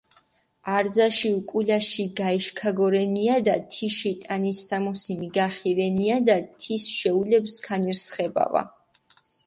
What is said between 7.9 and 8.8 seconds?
რსხებავა.